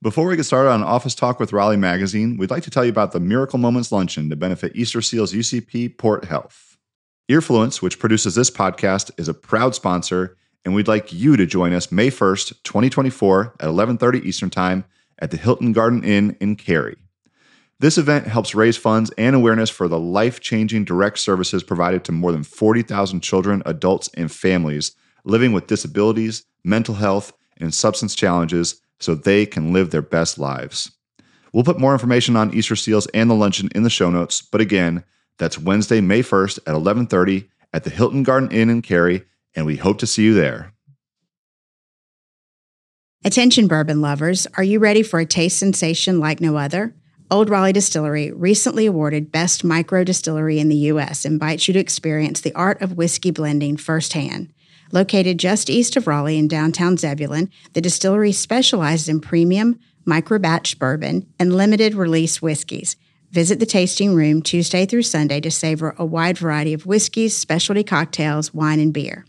[0.00, 2.90] Before we get started on Office Talk with Raleigh Magazine, we'd like to tell you
[2.90, 6.78] about the Miracle Moments Luncheon to benefit Easter Seals UCP Port Health.
[7.28, 11.72] Earfluence, which produces this podcast, is a proud sponsor, and we'd like you to join
[11.72, 14.84] us May 1st, 2024 at 11:30 Eastern Time
[15.18, 16.96] at the Hilton Garden Inn in Cary.
[17.80, 22.30] This event helps raise funds and awareness for the life-changing direct services provided to more
[22.30, 24.92] than 40,000 children, adults, and families
[25.24, 30.90] living with disabilities, mental health, and substance challenges so they can live their best lives.
[31.52, 34.60] We'll put more information on Easter Seals and the luncheon in the show notes, but
[34.60, 35.04] again,
[35.38, 39.76] that's Wednesday, May 1st at 11:30 at the Hilton Garden Inn in Cary, and we
[39.76, 40.72] hope to see you there.
[43.24, 46.94] Attention bourbon lovers, are you ready for a taste sensation like no other?
[47.30, 52.40] Old Raleigh Distillery, recently awarded Best Micro Distillery in the U.S., invites you to experience
[52.40, 54.52] the art of whiskey blending firsthand.
[54.90, 60.78] Located just east of Raleigh in downtown Zebulon, the distillery specializes in premium, micro batch
[60.78, 62.96] bourbon, and limited release whiskeys.
[63.30, 67.84] Visit the tasting room Tuesday through Sunday to savor a wide variety of whiskeys, specialty
[67.84, 69.26] cocktails, wine, and beer.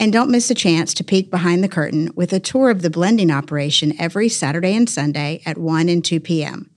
[0.00, 2.90] And don't miss a chance to peek behind the curtain with a tour of the
[2.90, 6.68] blending operation every Saturday and Sunday at 1 and 2 p.m.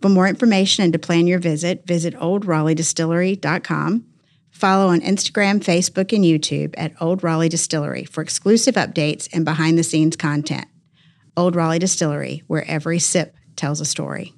[0.00, 4.04] For more information and to plan your visit, visit oldraleighdistillery.com.
[4.58, 9.78] Follow on Instagram, Facebook, and YouTube at Old Raleigh Distillery for exclusive updates and behind
[9.78, 10.66] the scenes content.
[11.36, 14.34] Old Raleigh Distillery, where every sip tells a story.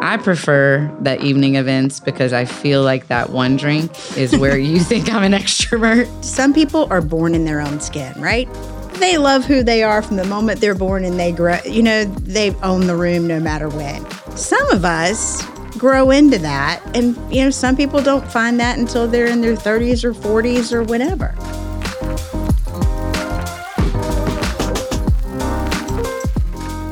[0.00, 4.80] I prefer the evening events because I feel like that one drink is where you
[4.84, 6.24] think I'm an extrovert.
[6.24, 8.48] Some people are born in their own skin, right?
[8.98, 12.04] They love who they are from the moment they're born and they grow, you know,
[12.04, 14.04] they own the room no matter when.
[14.36, 15.46] Some of us
[15.78, 19.54] grow into that, and, you know, some people don't find that until they're in their
[19.54, 21.32] 30s or 40s or whatever.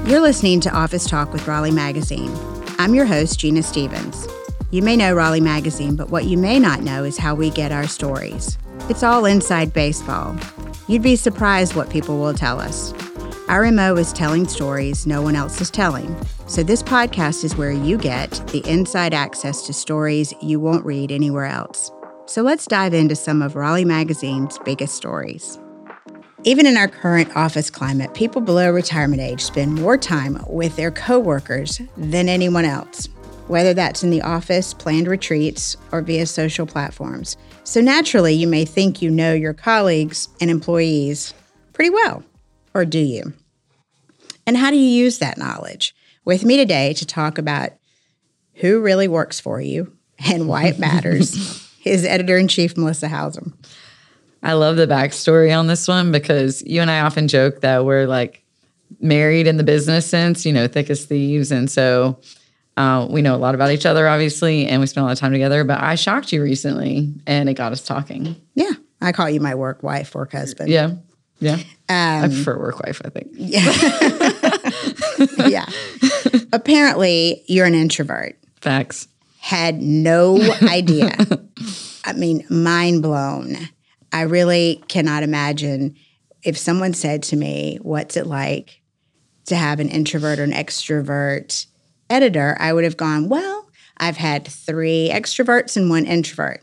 [0.08, 2.32] You're listening to Office Talk with Raleigh Magazine.
[2.78, 4.28] I'm your host, Gina Stephens.
[4.70, 7.72] You may know Raleigh Magazine, but what you may not know is how we get
[7.72, 8.56] our stories.
[8.88, 10.36] It's all inside baseball.
[10.86, 12.94] You'd be surprised what people will tell us.
[13.48, 16.14] Our MO is telling stories no one else is telling.
[16.46, 21.10] So, this podcast is where you get the inside access to stories you won't read
[21.10, 21.90] anywhere else.
[22.26, 25.58] So, let's dive into some of Raleigh Magazine's biggest stories.
[26.44, 30.92] Even in our current office climate, people below retirement age spend more time with their
[30.92, 33.08] coworkers than anyone else,
[33.48, 37.36] whether that's in the office, planned retreats, or via social platforms.
[37.66, 41.34] So naturally, you may think you know your colleagues and employees
[41.72, 42.22] pretty well,
[42.72, 43.32] or do you?
[44.46, 45.92] And how do you use that knowledge?
[46.24, 47.70] With me today to talk about
[48.54, 49.92] who really works for you
[50.30, 53.52] and why it matters is editor in chief Melissa Howsam.
[54.44, 58.06] I love the backstory on this one because you and I often joke that we're
[58.06, 58.44] like
[59.00, 61.50] married in the business sense, you know, thick as thieves.
[61.50, 62.20] And so
[62.76, 65.18] uh, we know a lot about each other, obviously, and we spend a lot of
[65.18, 65.64] time together.
[65.64, 68.36] But I shocked you recently and it got us talking.
[68.54, 68.72] Yeah.
[69.00, 70.68] I call you my work wife, work husband.
[70.68, 70.92] Yeah.
[71.38, 71.54] Yeah.
[71.88, 73.28] Um, I prefer work wife, I think.
[73.32, 73.66] Yeah.
[75.48, 75.66] yeah.
[76.52, 78.38] Apparently, you're an introvert.
[78.60, 79.08] Facts.
[79.38, 81.14] Had no idea.
[82.04, 83.56] I mean, mind blown.
[84.12, 85.96] I really cannot imagine
[86.42, 88.80] if someone said to me, What's it like
[89.46, 91.66] to have an introvert or an extrovert
[92.10, 92.56] editor?
[92.58, 93.68] I would have gone, Well,
[93.98, 96.62] I've had three extroverts and one introvert.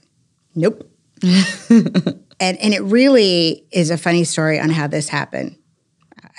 [0.56, 0.90] Nope.
[1.24, 5.58] and, and it really is a funny story on how this happened.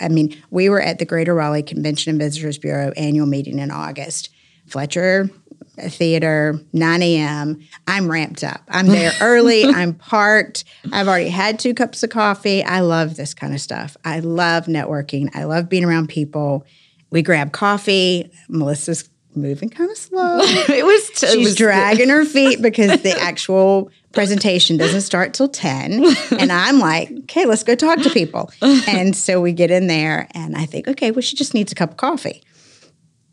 [0.01, 3.71] I mean, we were at the Greater Raleigh Convention and Visitors Bureau annual meeting in
[3.71, 4.31] August.
[4.67, 5.31] Fletcher
[5.77, 7.61] Theater, 9 a.m.
[7.89, 8.63] I'm ramped up.
[8.69, 9.65] I'm there early.
[9.65, 10.65] I'm parked.
[10.93, 12.63] I've already had two cups of coffee.
[12.63, 13.97] I love this kind of stuff.
[14.05, 15.35] I love networking.
[15.35, 16.65] I love being around people.
[17.15, 18.31] We grab coffee.
[18.49, 20.39] Melissa's moving kind of slow.
[20.43, 25.33] it was, t- She's it was dragging her feet because the actual presentation doesn't start
[25.33, 26.05] till 10.
[26.39, 28.51] And I'm like, okay, let's go talk to people.
[28.61, 31.75] And so we get in there and I think, okay, well, she just needs a
[31.75, 32.43] cup of coffee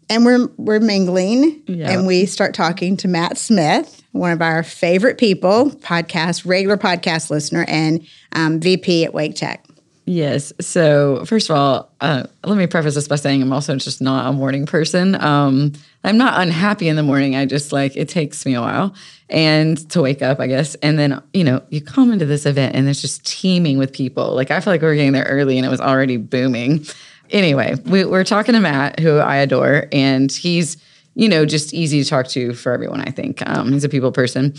[0.10, 5.18] and we're we're mingling and we start talking to Matt Smith, one of our favorite
[5.18, 9.66] people, podcast regular podcast listener and um, VP at Wake Tech.
[10.12, 10.52] Yes.
[10.60, 14.28] So, first of all, uh, let me preface this by saying I'm also just not
[14.28, 15.16] a morning person.
[15.16, 15.72] Um,
[16.04, 17.38] I'm not unhappy in the morning.
[17.38, 18.94] I just like it takes me a while
[19.30, 20.76] and to wake up, I guess.
[20.76, 24.36] And then, you know, you come into this event and it's just teeming with people.
[24.36, 26.86] Like, I feel like we were getting there early and it was already booming.
[27.30, 30.76] Anyway, we, we're talking to Matt, who I adore, and he's,
[31.16, 33.48] you know, just easy to talk to for everyone, I think.
[33.50, 34.56] Um, he's a people person.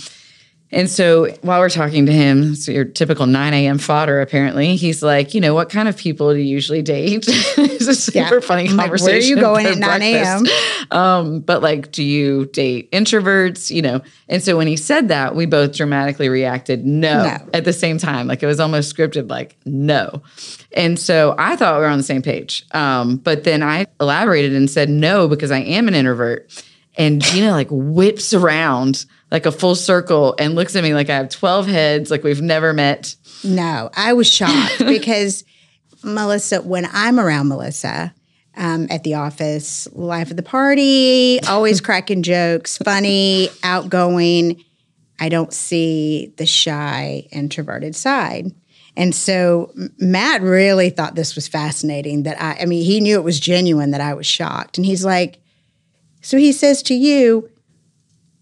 [0.75, 3.77] And so while we're talking to him, so your typical 9 a.m.
[3.77, 7.25] fodder, apparently, he's like, you know, what kind of people do you usually date?
[7.29, 8.41] it's a super Yeah.
[8.41, 9.07] funny like, conversation.
[9.07, 10.47] where are you going at 9 a.m.?
[10.91, 13.71] Um, but like, do you date introverts?
[13.71, 17.49] You know, and so when he said that, we both dramatically reacted no, No.
[17.53, 18.27] at the same time.
[18.27, 20.23] Like it was almost scripted, like no.
[20.75, 22.65] And so I thought we were on the same page.
[22.73, 26.51] Um, but then I elaborated and said no because I am an introvert.
[26.97, 31.17] And Gina like whips around like a full circle and looks at me like I
[31.17, 33.17] have 12 heads, like we've never met.
[33.43, 35.43] No, I was shocked because
[36.05, 38.15] Melissa, when I'm around Melissa
[38.59, 44.63] um, at the office, life of the party, always cracking jokes, funny, outgoing.
[45.19, 48.53] I don't see the shy, introverted side.
[48.99, 53.25] And so Matt really thought this was fascinating that I, I mean, he knew it
[53.25, 54.77] was genuine that I was shocked.
[54.77, 55.39] And he's like,
[56.21, 57.49] so he says to you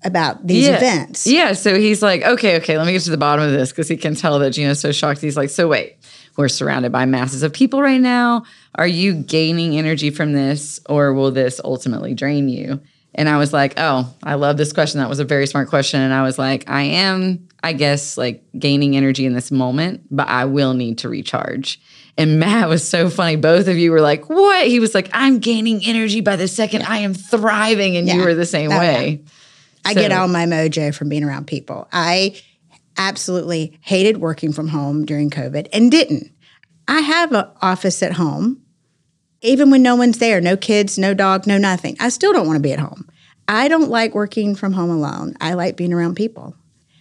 [0.02, 0.76] about these yeah.
[0.76, 1.26] events.
[1.26, 1.52] Yeah.
[1.52, 3.96] So he's like, okay, okay, let me get to the bottom of this because he
[3.96, 5.20] can tell that Gina's so shocked.
[5.20, 5.96] He's like, so wait,
[6.36, 8.44] we're surrounded by masses of people right now.
[8.74, 12.80] Are you gaining energy from this or will this ultimately drain you?
[13.14, 15.00] And I was like, oh, I love this question.
[15.00, 16.00] That was a very smart question.
[16.00, 20.28] And I was like, I am, I guess, like gaining energy in this moment, but
[20.28, 21.80] I will need to recharge.
[22.16, 23.34] And Matt was so funny.
[23.36, 24.66] Both of you were like, what?
[24.66, 27.96] He was like, I'm gaining energy by the second I am thriving.
[27.96, 28.24] And you Yeah.
[28.24, 28.80] were the same Oh, yeah.
[28.80, 29.20] way.
[29.84, 31.88] I get all my mojo from being around people.
[31.92, 32.40] I
[32.96, 36.30] absolutely hated working from home during COVID and didn't.
[36.86, 38.60] I have an office at home,
[39.42, 41.96] even when no one's there, no kids, no dog, no nothing.
[42.00, 43.08] I still don't want to be at home.
[43.48, 45.34] I don't like working from home alone.
[45.40, 46.54] I like being around people.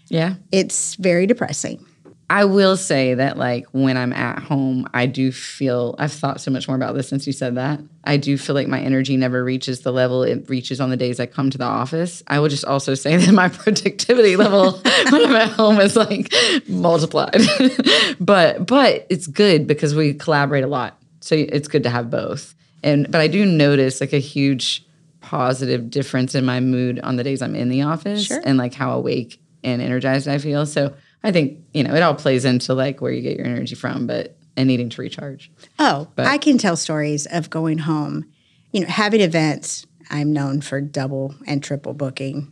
[0.07, 0.35] Yeah.
[0.51, 1.85] It's very depressing.
[2.29, 6.51] I will say that, like, when I'm at home, I do feel I've thought so
[6.51, 7.79] much more about this since you said that.
[8.03, 11.19] I do feel like my energy never reaches the level it reaches on the days
[11.19, 12.21] I come to the office.
[12.27, 14.73] I will just also say that my productivity level
[15.09, 16.31] when I'm at home is like
[16.67, 17.41] multiplied.
[18.19, 20.99] but but it's good because we collaborate a lot.
[21.21, 22.53] So it's good to have both.
[22.83, 24.85] And but I do notice like a huge
[25.21, 28.41] positive difference in my mood on the days I'm in the office Sure.
[28.45, 30.65] and like how awake and energized I feel.
[30.65, 30.93] So
[31.23, 34.07] I think, you know, it all plays into like where you get your energy from,
[34.07, 35.51] but and needing to recharge.
[35.77, 38.25] Oh, But- I can tell stories of going home,
[38.71, 39.85] you know, having events.
[40.09, 42.51] I'm known for double and triple booking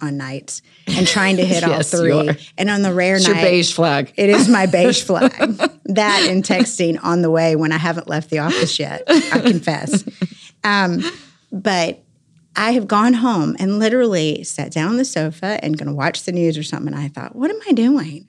[0.00, 2.30] on nights and trying to hit Yes, all three.
[2.56, 4.12] And on the rare It's night, your beige flag.
[4.16, 5.32] It is my beige flag.
[5.86, 9.02] that and texting on the way when I haven't left the office yet.
[9.08, 10.04] I confess.
[10.62, 11.02] Um,
[11.52, 12.02] but
[12.56, 16.22] I have gone home and literally sat down on the sofa and going to watch
[16.22, 16.92] the news or something.
[16.94, 18.28] And I thought, what am I doing?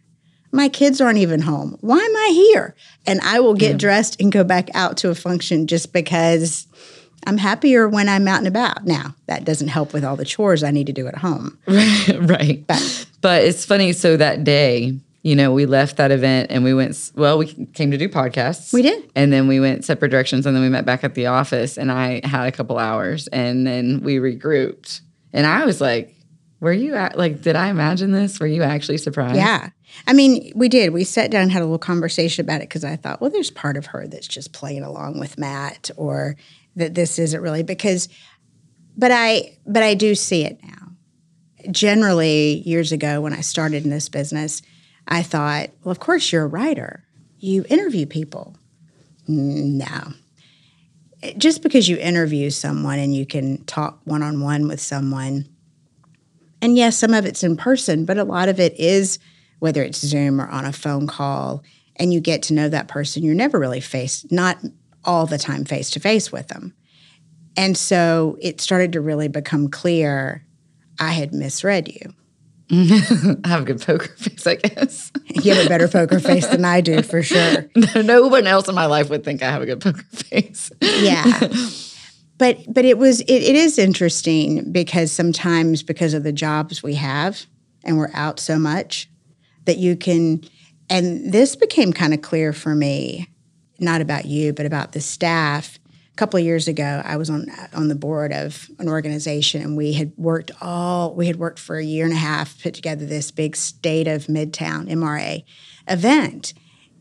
[0.51, 1.77] My kids aren't even home.
[1.81, 2.75] Why am I here?
[3.05, 6.67] And I will get dressed and go back out to a function just because
[7.27, 8.85] I'm happier when I'm out and about.
[8.85, 11.57] Now, that doesn't help with all the chores I need to do at home.
[11.67, 12.63] right.
[12.67, 13.07] But,
[13.43, 13.91] it's funny.
[13.91, 17.89] So that day, you know, we left that event and we went, well, we came
[17.89, 18.71] to do podcasts.
[18.71, 19.11] We did.
[19.15, 21.91] And then we went separate directions and then we met back at the office and
[21.91, 25.01] I had a couple hours and then we regrouped.
[25.33, 26.15] And I was like,
[26.59, 28.39] were you at, like, did I imagine this?
[28.39, 29.37] Were you actually surprised?
[29.37, 29.69] Yeah.
[30.05, 30.93] I mean, we did.
[30.93, 33.49] We sat down and had a little conversation about it because I thought, well, there's
[33.49, 36.35] part of her that's just playing along with Matt or
[36.75, 38.09] that this isn't really because
[38.95, 40.91] but I but I do see it now.
[41.71, 44.61] Generally, years ago when I started in this business,
[45.07, 47.03] I thought, well, of course you're a writer.
[47.39, 48.55] You interview people.
[49.27, 50.13] No.
[51.37, 55.47] Just because you interview someone and you can talk one on one with someone
[56.65, 59.19] and yes, some of it's in person, but a lot of it is
[59.59, 61.63] whether it's Zoom or on a phone call,
[61.97, 63.21] and you get to know that person.
[63.21, 64.57] You're never really face, not
[65.03, 66.73] all the time face to face with them.
[67.55, 70.43] And so it started to really become clear
[70.99, 72.13] I had misread you.
[72.69, 73.43] I mm-hmm.
[73.49, 75.11] have a good poker face, I guess.
[75.29, 77.69] You have a better poker face than I do, for sure.
[77.95, 80.71] no one else in my life would think I have a good poker face.
[80.81, 81.49] yeah
[82.37, 86.95] but but it was it, it is interesting because sometimes because of the jobs we
[86.95, 87.45] have
[87.83, 89.09] and we're out so much
[89.65, 90.41] that you can
[90.89, 93.27] and this became kind of clear for me
[93.79, 95.79] not about you but about the staff
[96.15, 99.75] a couple of years ago i was on on the board of an organization and
[99.75, 103.05] we had worked all we had worked for a year and a half put together
[103.05, 105.43] this big state of midtown mra
[105.87, 106.53] event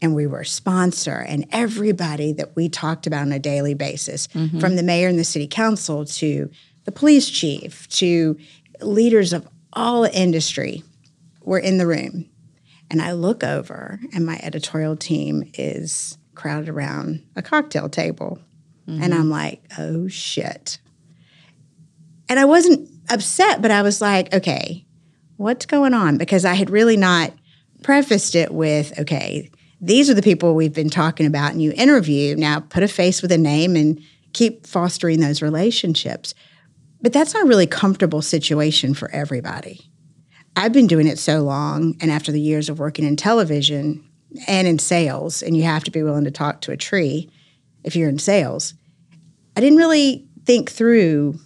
[0.02, 4.26] and we were a sponsor and everybody that we talked about on a daily basis
[4.28, 4.58] mm-hmm.
[4.58, 6.50] from the mayor and the city council to
[6.84, 8.36] the police chief to
[8.80, 10.82] leaders of all industry
[11.42, 12.28] were in the room.
[12.90, 18.38] And i look over and my editorial team is crowded around a cocktail table
[18.86, 19.30] and i'm mm-hmm.
[19.30, 20.78] like oh shit
[22.28, 24.84] and i wasn't upset but i was like okay
[25.36, 26.16] What's going on?
[26.16, 27.32] Because I had really not
[27.82, 29.50] prefaced it with, okay,
[29.80, 32.36] these are the people we've been talking about, and you interview.
[32.36, 34.00] Now put a face with a name and
[34.32, 36.34] keep fostering those relationships.
[37.02, 39.90] But that's not a really comfortable situation for everybody.
[40.56, 44.08] I've been doing it so long, and after the years of working in television
[44.46, 47.28] and in sales, and you have to be willing to talk to a tree
[47.84, 48.74] if you're in sales,
[49.56, 51.38] I didn't really think through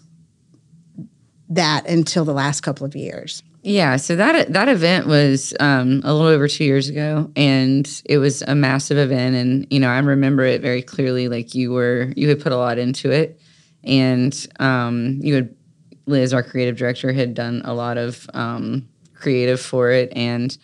[1.51, 3.43] that until the last couple of years.
[3.63, 8.19] Yeah, so that that event was um, a little over two years ago, and it
[8.19, 9.35] was a massive event.
[9.35, 11.29] And you know, I remember it very clearly.
[11.29, 13.41] Like you were, you had put a lot into it,
[13.83, 15.55] and um, you had
[16.07, 20.57] Liz, our creative director, had done a lot of um, creative for it, and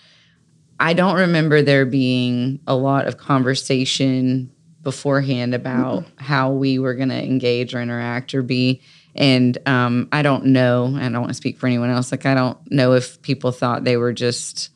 [0.79, 4.51] I don't remember there being a lot of conversation
[4.85, 6.25] beforehand about mm-hmm.
[6.25, 8.83] how we were going to engage or interact or be
[9.15, 12.11] and um, I don't know, I don't want to speak for anyone else.
[12.11, 14.71] Like, I don't know if people thought they were just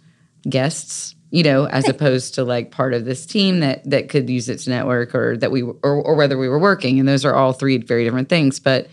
[0.49, 4.49] guests, you know, as opposed to like part of this team that that could use
[4.49, 7.01] its network, or that we, or, or whether we were working.
[7.01, 8.61] And those are all three very different things.
[8.61, 8.89] But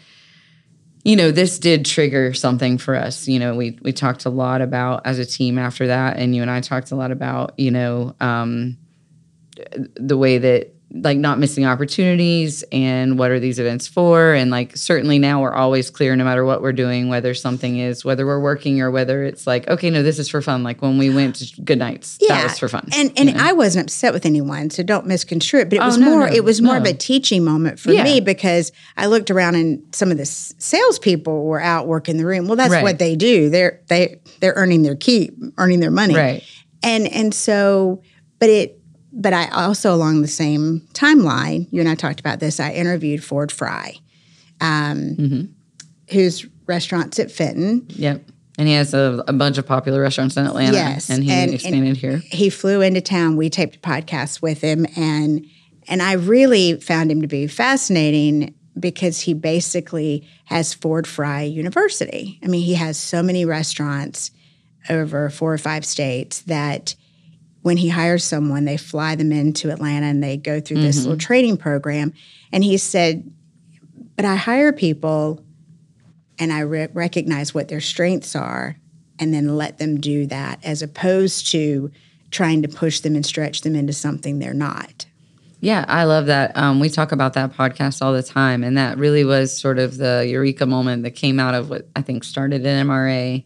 [1.04, 3.28] you know, this did trigger something for us.
[3.28, 6.42] You know, we we talked a lot about as a team after that, and you
[6.42, 8.78] and I talked a lot about, you know, um,
[9.96, 14.76] the way that like not missing opportunities and what are these events for and like
[14.78, 18.40] certainly now we're always clear no matter what we're doing whether something is whether we're
[18.40, 21.36] working or whether it's like okay no this is for fun like when we went
[21.36, 22.30] to good nights yeah.
[22.30, 25.70] that was for fun and and i wasn't upset with anyone so don't misconstrue it
[25.70, 26.82] but it oh, was no, more no, it was more no.
[26.82, 28.04] of a teaching moment for yeah.
[28.04, 32.48] me because i looked around and some of the salespeople were out working the room
[32.48, 32.84] well that's right.
[32.84, 36.44] what they do they're they they're earning their keep earning their money right
[36.84, 38.02] and and so
[38.40, 38.80] but it
[39.16, 42.60] but I also, along the same timeline, you and I talked about this.
[42.60, 43.96] I interviewed Ford Fry,
[44.60, 46.14] um, mm-hmm.
[46.14, 47.86] whose restaurants at Fenton.
[47.90, 48.24] Yep.
[48.58, 50.74] And he has a, a, bunch of popular restaurants in Atlanta.
[50.74, 51.10] Yes.
[51.10, 52.18] And he and, expanded and here.
[52.18, 53.38] He flew into town.
[53.38, 54.86] We taped a podcast with him.
[54.98, 55.46] And,
[55.88, 62.40] and I really found him to be fascinating because he basically has Ford Fry University.
[62.44, 64.32] I mean, he has so many restaurants
[64.90, 66.96] over four or five states that–
[67.66, 71.10] when he hires someone, they fly them into Atlanta and they go through this mm-hmm.
[71.10, 72.14] little training program.
[72.52, 73.28] And he said,
[74.16, 75.44] But I hire people
[76.38, 78.78] and I re- recognize what their strengths are
[79.18, 81.90] and then let them do that as opposed to
[82.30, 85.08] trying to push them and stretch them into something they're not.
[85.60, 86.56] Yeah, I love that.
[86.56, 88.64] Um, we talk about that podcast all the time.
[88.64, 92.04] And that really was sort of the eureka moment that came out of what I
[92.04, 93.44] think started at MRA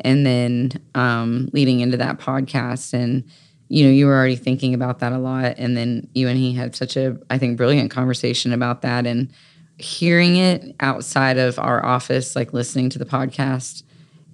[0.00, 2.94] and then um, leading into that podcast.
[2.94, 3.24] And
[3.68, 5.54] you know, you were already thinking about that a lot.
[5.58, 9.06] And then you and he had such a, I think, brilliant conversation about that.
[9.06, 9.30] And
[9.78, 13.82] hearing it outside of our office, like listening to the podcast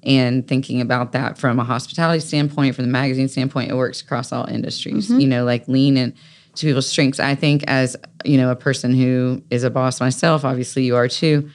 [0.04, 4.32] and thinking about that from a hospitality standpoint, from the magazine standpoint, it works across
[4.32, 5.20] all industries, mm-hmm.
[5.20, 6.14] you know, like lean in
[6.54, 7.18] to people's strengths.
[7.18, 11.08] I think as, you know, a person who is a boss myself, obviously you are
[11.08, 11.50] too.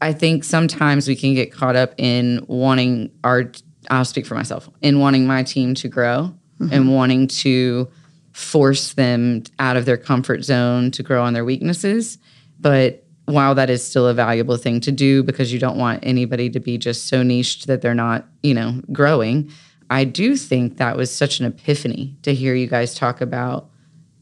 [0.00, 3.52] I think sometimes we can get caught up in wanting our,
[3.90, 6.72] I'll speak for myself, in wanting my team to grow mm-hmm.
[6.72, 7.88] and wanting to
[8.32, 12.18] force them out of their comfort zone to grow on their weaknesses.
[12.60, 16.50] But while that is still a valuable thing to do because you don't want anybody
[16.50, 19.50] to be just so niched that they're not, you know, growing,
[19.88, 23.70] I do think that was such an epiphany to hear you guys talk about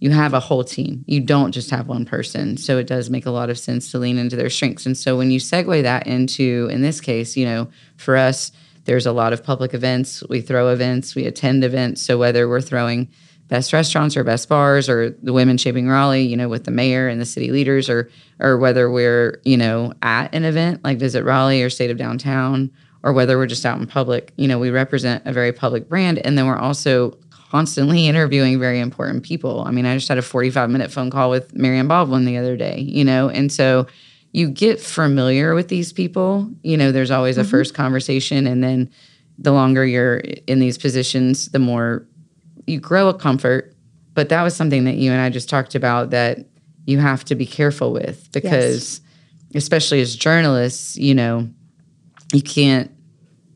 [0.00, 1.04] you have a whole team.
[1.08, 2.56] You don't just have one person.
[2.56, 4.86] So it does make a lot of sense to lean into their strengths.
[4.86, 8.52] And so when you segue that into, in this case, you know, for us,
[8.88, 10.24] there's a lot of public events.
[10.30, 12.00] We throw events, we attend events.
[12.00, 13.06] So whether we're throwing
[13.48, 17.06] best restaurants or best bars or the women shaping Raleigh, you know, with the mayor
[17.06, 21.22] and the city leaders, or or whether we're you know at an event like Visit
[21.22, 22.70] Raleigh or State of Downtown,
[23.02, 26.18] or whether we're just out in public, you know, we represent a very public brand,
[26.20, 29.64] and then we're also constantly interviewing very important people.
[29.66, 32.56] I mean, I just had a 45 minute phone call with Mary-Ann Baldwin the other
[32.56, 33.86] day, you know, and so
[34.32, 36.50] you get familiar with these people.
[36.62, 37.50] You know, there's always a mm-hmm.
[37.50, 38.90] first conversation, and then
[39.38, 42.06] the longer you're in these positions, the more
[42.66, 43.74] you grow a comfort.
[44.14, 46.46] But that was something that you and I just talked about that
[46.86, 49.00] you have to be careful with because,
[49.50, 49.62] yes.
[49.62, 51.48] especially as journalists, you know,
[52.32, 52.90] you can't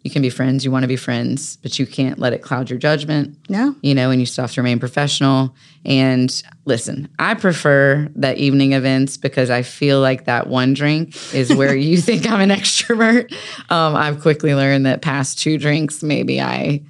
[0.03, 2.69] you can be friends, you want to be friends, but you can't let it cloud
[2.69, 3.37] your judgment.
[3.49, 3.77] No.
[3.83, 5.55] You know, and you still have to remain professional.
[5.85, 11.55] And listen, I prefer that evening events because I feel like that one drink is
[11.55, 13.33] where you think I'm an extrovert.
[13.71, 16.83] Um, I've quickly learned that past two drinks, maybe I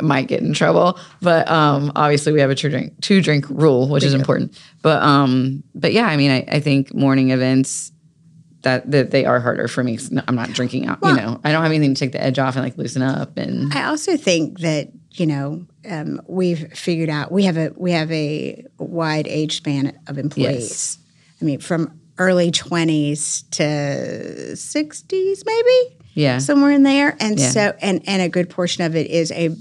[0.00, 0.98] might get in trouble.
[1.20, 4.58] But um, obviously, we have a two drink two drink rule, which is important.
[4.82, 7.92] But um, but yeah, I mean, I, I think morning events
[8.62, 9.98] that that they are harder for me.
[10.28, 10.98] I'm not drinking out.
[11.02, 13.36] you know, I don't have anything to take the edge off and like loosen up.
[13.36, 17.92] And I also think that you know um, we've figured out we have a we
[17.92, 20.48] have a wide age span of employees.
[20.70, 20.98] Yes.
[21.40, 27.16] I mean, from early twenties to sixties, maybe yeah, somewhere in there.
[27.20, 27.48] And Yeah.
[27.50, 29.56] so, and and a good portion of it is a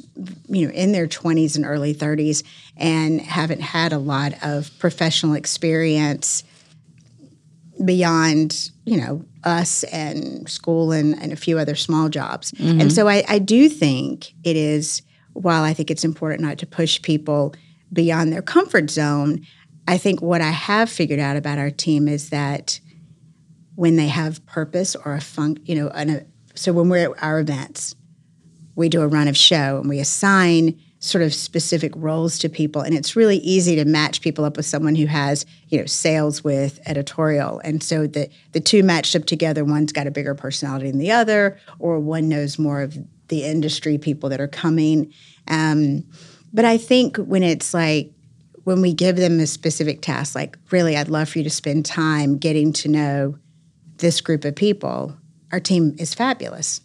[0.50, 2.44] you know in their twenties and early thirties
[2.76, 6.44] and haven't had a lot of professional experience
[7.86, 12.52] beyond you know us and school and, and a few other small jobs.
[12.60, 12.90] And mm-hmm.
[12.90, 15.02] so I, I do think it is
[15.34, 17.54] while i think it's important not to push people
[17.92, 19.46] beyond their comfort zone
[19.88, 22.80] i think what i have figured out about our team is that
[23.76, 27.24] when they have purpose or a fun you know an, a, so when we're at
[27.24, 27.96] our events
[28.76, 32.82] we do a run of show and we assign sort of specific roles to people.
[32.82, 36.44] And it's really easy to match people up with someone who has you know sales
[36.44, 37.60] with editorial.
[37.64, 39.64] And so the the two matched up together.
[39.64, 43.98] One's got a bigger personality than the other or one knows more of the industry
[43.98, 45.14] people that are coming.
[45.48, 46.04] Um,
[46.52, 48.12] but i think when it's like
[48.64, 51.86] when we give them a specific task like really i'd love for you to spend
[51.86, 53.36] time getting to know
[54.00, 55.16] this group of people.
[55.52, 56.82] Our team is fabulous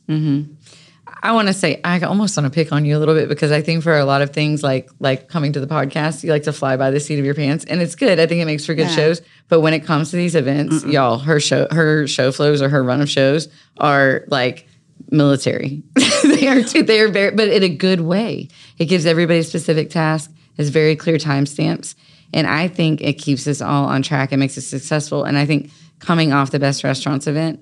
[1.23, 3.51] I want to say I almost want to pick on you a little bit because
[3.53, 6.43] I think for a lot of things like like coming to the podcast, you like
[6.45, 8.19] to fly by the seat of your pants, and it's good.
[8.21, 8.97] I think it makes for good Yeah.
[8.97, 9.23] shows.
[9.49, 12.83] But when it comes to these events, y'all, her show, her show flows or her
[12.83, 14.67] run of shows are like
[15.11, 15.83] military.
[16.25, 16.83] they are too.
[16.83, 18.49] They are very, but in a good way.
[18.79, 20.31] It gives everybody a specific task.
[20.57, 21.97] Has very clear timestamps,
[22.33, 24.33] and I think it keeps us all on track.
[24.33, 27.59] It makes us successful, and I think coming off the best restaurants event,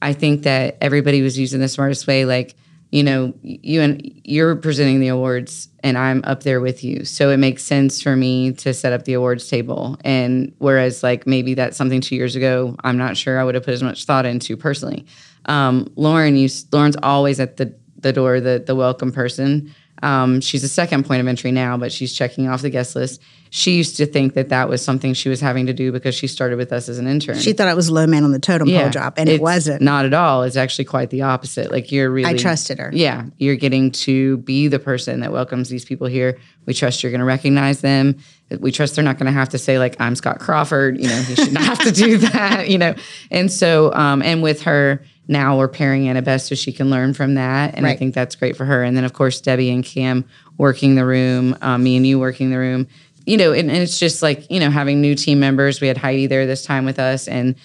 [0.00, 2.24] I think that everybody was using the smartest way.
[2.24, 2.54] Like,
[2.90, 7.04] you know, you and you're presenting the awards and I'm up there with you.
[7.04, 9.98] So it makes sense for me to set up the awards table.
[10.04, 13.64] And whereas like maybe that's something two years ago, I'm not sure I would have
[13.64, 15.04] put as much thought into personally.
[15.46, 19.74] Um, Lauren, you Lauren's always at the the door, the the welcome person.
[20.02, 23.20] Um, she's a second point of entry now, but she's checking off the guest list.
[23.50, 26.26] She used to think that that was something she was having to do because she
[26.26, 27.38] started with us as an intern.
[27.38, 30.04] she thought it was low man on the totem pole job and it wasn't Not
[30.04, 30.42] at all.
[30.42, 31.70] It's actually quite the opposite.
[31.70, 32.90] Like you're really I trusted her.
[32.92, 33.26] Yeah.
[33.38, 36.38] You're getting to be the person that welcomes these people here.
[36.66, 38.18] We trust you're gonna recognize them.
[38.58, 41.36] We trust they're not gonna have to say, like, I'm Scott Crawford, you know, you
[41.36, 42.94] should not have to do that, you know.
[43.30, 47.34] And so um, and with her now we're pairing Annabeth so she can learn from
[47.34, 47.74] that.
[47.74, 48.82] And I think that's great for her.
[48.82, 50.24] And then of course Debbie and Cam
[50.56, 52.86] working the room, um, me and you working the room.
[53.24, 55.80] You know, and, and it's just like, you know, having new team members.
[55.80, 57.56] We had Heidi there this time with us and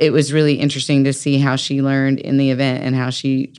[0.00, 3.52] it was really interesting to see how she learned in the event and how she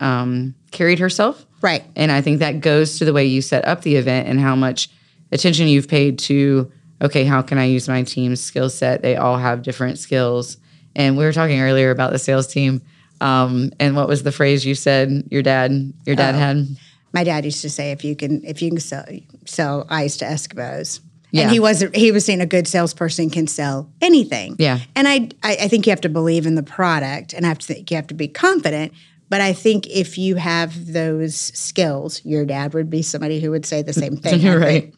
[0.00, 1.44] um, carried herself.
[1.60, 1.82] Right.
[1.96, 4.54] And I think that goes to the way you set up the event and how
[4.54, 4.88] much
[5.32, 6.70] attention you've paid to,
[7.02, 9.02] okay, how can I use my team's skill set?
[9.02, 10.58] They all have different skills.
[10.94, 12.80] And we were talking earlier about the sales team.
[13.20, 16.38] Um, and what was the phrase you said your dad your dad Oh.
[16.38, 16.66] had?
[17.12, 19.04] My dad used to say, if you can, if you can sell,
[19.46, 21.00] sell ice to Eskimos.
[21.30, 21.42] Yeah.
[21.42, 24.56] And he was he was saying a good salesperson can sell anything.
[24.58, 24.78] Yeah.
[24.94, 27.58] And I, I I think you have to believe in the product, and I have
[27.58, 28.92] to think you have to be confident.
[29.30, 33.66] But I think if you have those skills, your dad would be somebody who would
[33.66, 34.40] say the same thing.
[34.40, 34.94] You're right.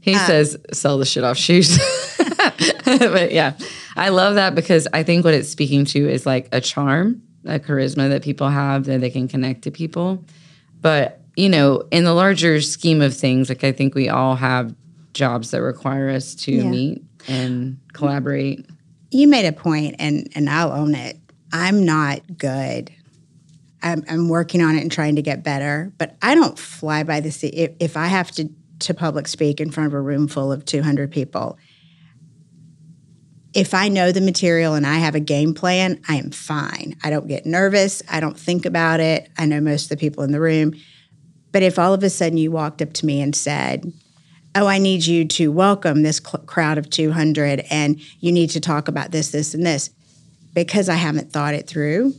[0.00, 1.78] He says, sell the shit off shoes.
[2.84, 3.52] but yeah,
[3.96, 7.58] I love that because I think what it's speaking to is like a charm, a
[7.58, 10.24] charisma that people have that they can connect to people.
[10.80, 14.74] But, you know, in the larger scheme of things, like I think we all have
[15.12, 16.70] jobs that require us to Yeah.
[16.70, 18.64] meet and collaborate.
[19.10, 21.16] you made a point and and I'll own it.
[21.52, 22.92] I'm not good.
[23.82, 27.20] I'm, I'm working on it and trying to get better, but I don't fly by
[27.20, 27.54] the seat.
[27.54, 28.48] If, if I have to
[28.80, 31.58] to public speak in front of a room full of 200 people,
[33.52, 36.96] if I know the material and I have a game plan, I am fine.
[37.02, 38.02] I don't get nervous.
[38.08, 39.28] I don't think about it.
[39.36, 40.74] I know most of the people in the room.
[41.52, 43.92] But if all of a sudden you walked up to me and said,
[44.54, 48.60] oh, I need you to welcome this cl- crowd of 200 and you need to
[48.60, 49.90] talk about this, this, and this,
[50.54, 52.14] because I haven't thought it through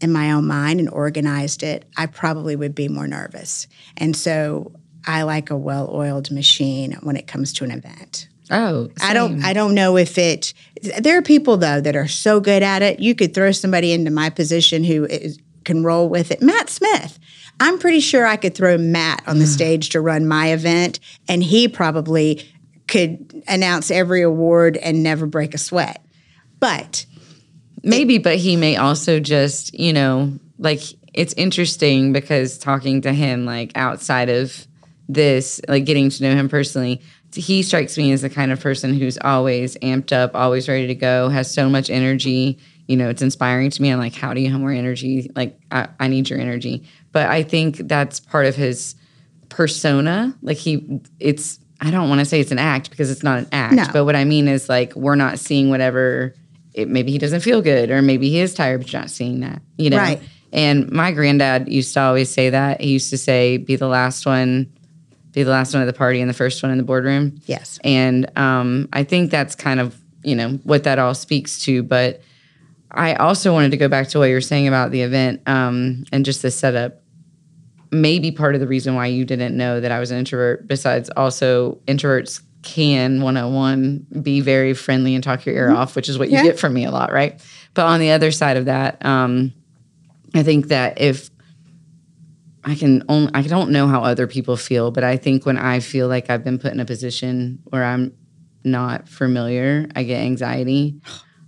[0.00, 3.66] in my own mind and organized it, I probably would be more nervous.
[3.96, 4.72] And so
[5.06, 8.28] I like a well oiled machine when it comes to an event.
[8.50, 9.42] Oh, I don't.
[9.44, 10.52] I don't know if it
[11.00, 13.00] there are people though that are so good at it.
[13.00, 16.42] You could throw somebody into my position who is, can roll with it.
[16.42, 17.18] Matt Smith.
[17.60, 19.54] I'm pretty sure I could throw Matt on the mm.
[19.54, 22.44] stage to run my event and he probably
[22.88, 26.04] could announce every award and never break a sweat.
[26.58, 27.06] But
[27.84, 30.80] Maybe, but he may also just, you know, like
[31.12, 34.66] it's interesting because talking to him, like outside of
[35.06, 37.02] this, like getting to know him personally,
[37.34, 40.94] he strikes me as the kind of person who's always amped up, always ready to
[40.94, 42.58] go, has so much energy.
[42.86, 43.90] you know, it's inspiring to me.
[43.90, 45.30] I'm like, how do you have more energy?
[45.34, 46.86] Like, I, I need your energy.
[47.12, 48.94] But I think that's part of his
[49.48, 50.36] persona.
[50.42, 53.48] Like, he, it's, I don't want to say it's an act because it's not an
[53.52, 53.74] act.
[53.74, 53.86] No.
[53.92, 56.34] But what I mean is, like, we're not seeing whatever,
[56.74, 59.40] it, maybe he doesn't feel good or maybe he is tired, but you're not seeing
[59.40, 59.98] that, you know?
[59.98, 60.20] Right.
[60.52, 62.80] And my granddad used to always say that.
[62.80, 64.72] He used to say, be the last one,
[65.34, 67.40] be the last one at the party and the first one in the boardroom.
[67.46, 67.78] Yes.
[67.84, 71.82] And um, I think that's kind of, you know, what that all speaks to.
[71.82, 72.22] But
[72.90, 76.04] I also wanted to go back to what you were saying about the event um,
[76.12, 77.00] and just the setup.
[77.90, 81.10] Maybe part of the reason why you didn't know that I was an introvert, besides
[81.16, 86.28] also introverts can 101 be very friendly and talk your ear off, which is what
[86.30, 86.44] you Yeah.
[86.44, 87.40] get from me a lot, right?
[87.74, 89.52] But on the other side of that, um,
[90.34, 91.28] I think that if
[92.64, 95.80] I can only, I don't know how other people feel, but I think when I
[95.80, 98.12] feel like I've been put in a position where I'm
[98.64, 101.00] not familiar, I get anxiety,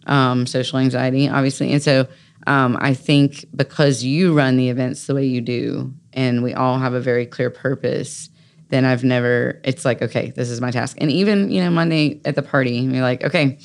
[0.06, 1.72] um, social anxiety, obviously.
[1.72, 2.06] And so
[2.46, 6.78] um, I think because you run the events the way you do, and we all
[6.78, 8.28] have a very clear purpose,
[8.68, 10.96] then I've never, it's like, okay, this is my task.
[11.00, 13.58] And even, you know, Monday at the party, you're like, okay,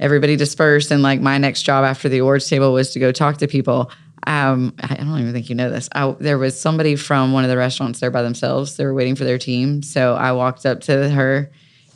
[0.00, 0.90] everybody dispersed.
[0.90, 3.90] And like my next job after the awards table was to go talk to people.
[4.28, 5.88] Um, I don't even think you know this.
[5.94, 8.76] I, there was somebody from one of the restaurants there by themselves.
[8.76, 9.82] They were waiting for their team.
[9.82, 11.50] So I walked up to her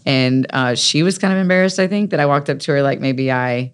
[0.06, 2.82] and uh, she was kind of embarrassed, I think, that I walked up to her
[2.82, 3.72] like maybe I.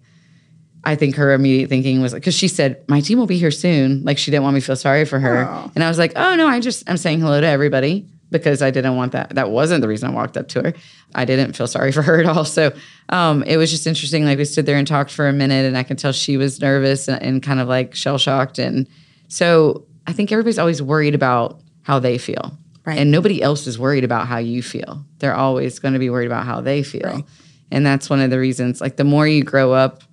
[0.81, 4.05] I think her immediate thinking was because she said, My team will be here soon.
[4.05, 5.43] Like she didn't want me to feel sorry for her.
[5.75, 8.71] And I was like, Oh no, I just I'm saying hello to everybody because I
[8.71, 9.35] didn't want that.
[9.35, 10.73] That wasn't the reason I walked up to her.
[11.15, 12.45] I didn't feel sorry for her at all.
[12.45, 12.71] So
[13.09, 14.25] um, it was just interesting.
[14.25, 16.61] Like we stood there and talked for a minute, and I could tell she was
[16.61, 18.59] nervous and, and kind of like shell shocked.
[18.59, 18.87] And
[19.27, 22.57] so I think everybody's always worried about how they feel.
[22.85, 22.97] Right.
[22.97, 25.03] And nobody else is worried about how you feel.
[25.19, 27.27] They're always going to be worried about how they feel.
[27.71, 30.03] And that's one of the reasons, like, the more you grow up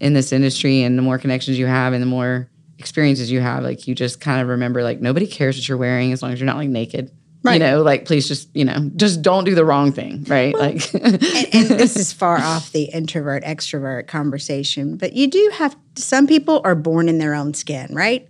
[0.00, 3.62] in this industry and the more connections you have and the more experiences you have,
[3.62, 6.40] like, you just kind of remember, like, nobody cares what you're wearing as long as
[6.40, 7.10] you're not like naked.
[7.44, 10.24] You know, like, please just, you know, just don't do the wrong thing.
[10.28, 10.54] Right.
[10.54, 15.76] like, and, and this is far off the introvert extrovert conversation, but you do have
[15.96, 18.28] some people are born in their own skin, right?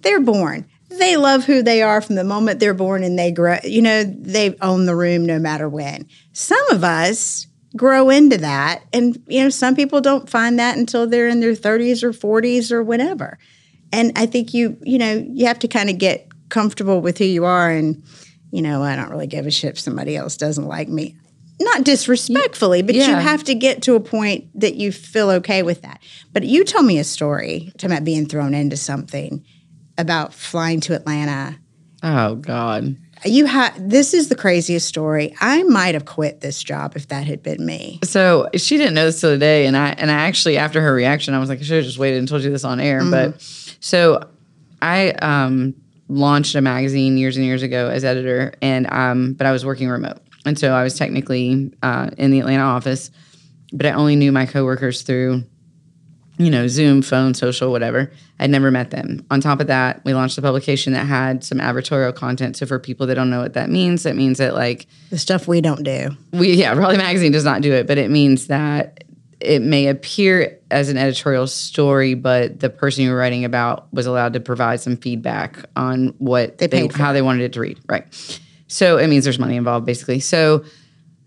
[0.00, 0.66] They're born.
[0.90, 4.04] They love who they are from the moment they're born and they grow, you know,
[4.04, 6.06] they own the room no matter when.
[6.32, 7.46] Some of us
[7.76, 11.54] grow into that and you know some people don't find that until they're in their
[11.54, 13.38] 30s or 40s or whatever.
[13.92, 17.24] And I think you, you know, you have to kind of get comfortable with who
[17.24, 18.02] you are and
[18.50, 21.16] you know, I don't really give a shit if somebody else doesn't like me.
[21.60, 25.82] Not disrespectfully, but you have to get to a point that you feel okay with
[25.82, 26.00] that.
[26.32, 29.44] But you told me a story about being thrown into something
[29.98, 31.58] about flying to Atlanta.
[32.02, 32.96] oh, God.
[33.22, 35.36] You had this is the craziest story.
[35.42, 38.00] I might have quit this job if that had been me.
[38.02, 40.94] So she didn't know this till the day, and I and I actually after her
[40.94, 43.02] reaction, I was like, I should have just waited and told you this on air.
[43.04, 43.42] But
[43.80, 44.26] so
[44.80, 45.74] I um,
[46.10, 49.88] launched a magazine years and years ago as editor, and um, but I was working
[49.88, 53.10] remote, and so I was technically uh, in the Atlanta office,
[53.72, 55.44] but I only knew my coworkers through
[56.38, 58.10] you know, Zoom, phone, social, whatever.
[58.38, 59.26] I'd never met them.
[59.30, 62.56] On top of that, we launched a publication that had some advertorial content.
[62.56, 65.46] So for people that don't know what that means, that means that like The stuff
[65.46, 66.16] we don't do.
[66.32, 69.04] we yeah raleigh magazine does not do it but it means that
[69.40, 74.06] it may appear as an editorial story but the person you were writing about was
[74.06, 77.78] allowed to provide some feedback on what They they, how they wanted it to read
[77.88, 78.04] right.
[78.68, 80.20] So it means there's money involved basically.
[80.20, 80.64] So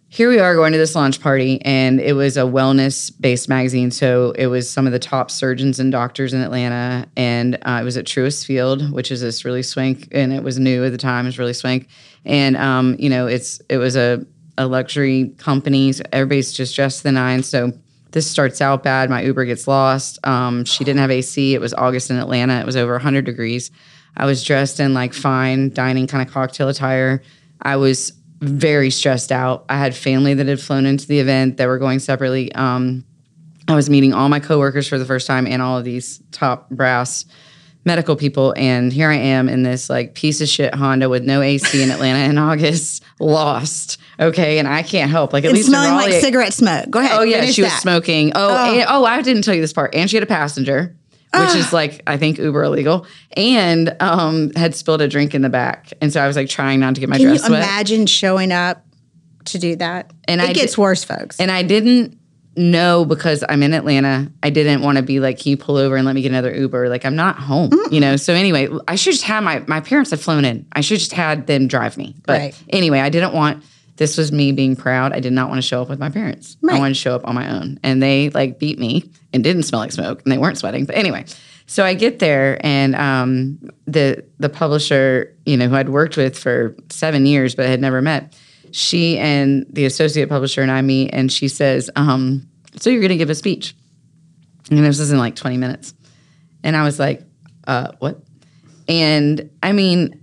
[0.07, 3.89] here we are going to this launch party and it was a wellness based magazine.
[3.89, 7.83] So it was some of the top surgeons and doctors in atlanta and uh, it
[7.83, 10.97] was at truist field which is this really swank and it was new at the
[10.97, 11.87] time it was really swank.
[12.25, 14.23] And um, you know it's it was a,
[14.57, 17.73] a luxury company so everybody's just dressed to the nines so
[18.13, 21.73] this starts out bad my uber gets lost um, she didn't have ac it was
[21.73, 23.69] august in atlanta it was over 100 degrees
[24.17, 27.21] i was dressed in like fine dining kind of cocktail attire
[27.61, 29.65] i was very stressed out.
[29.69, 32.51] I had family that had flown into the event that were going separately.
[32.53, 33.05] Um,
[33.67, 36.69] I was meeting all my coworkers for the first time and all of these top
[36.69, 37.25] brass
[37.85, 38.53] medical people.
[38.57, 41.91] And here I am in this like piece of shit Honda with no AC in
[41.91, 43.99] Atlanta in August, lost.
[44.19, 44.59] Okay.
[44.59, 45.33] And I can't help.
[45.33, 46.89] Like at And least in smelling like cigarette smoke.
[46.89, 47.11] Go ahead.
[47.13, 47.81] Oh yeah, she was that.
[47.81, 48.31] smoking.
[48.35, 48.73] Oh, Oh.
[48.79, 49.93] And, oh, I didn't tell you this part.
[49.95, 50.95] And she had a passenger,
[51.35, 55.49] which is like I think Uber illegal, and um, had spilled a drink in the
[55.49, 55.91] back.
[56.01, 57.59] And so I was like trying not to get my Can you dress wet.
[57.63, 58.85] imagine showing up
[59.45, 60.11] to do that?
[60.27, 61.39] And it I gets worse, folks.
[61.39, 62.17] And I didn't
[62.55, 64.31] know because I'm in Atlanta.
[64.41, 66.55] I didn't want to be like, can you pull over and let me get another
[66.55, 66.89] Uber?
[66.89, 68.15] Like I'm not home, you know.
[68.15, 70.65] So anyway, I should just have my my parents had flown in.
[70.73, 72.15] I should just had them drive me.
[72.25, 72.63] But Right.
[72.69, 73.63] anyway, I didn't want
[73.97, 75.13] this was me being proud.
[75.13, 76.57] I did not want to show up with my parents.
[76.67, 77.79] I wanted to show up on my own.
[77.83, 80.85] And they like beat me and didn't smell like smoke and they weren't sweating.
[80.85, 81.25] But anyway,
[81.67, 86.37] so I get there and um, the the publisher, you know, who I'd worked with
[86.37, 88.35] for seven years but I had never met,
[88.73, 93.17] she and the associate publisher and I meet and she says, um, so you're gonna
[93.17, 93.75] give a speech.
[94.71, 95.93] And this is in like 20 minutes.
[96.63, 97.21] And I was like,
[97.67, 98.23] uh, what?
[98.87, 100.19] And I mean,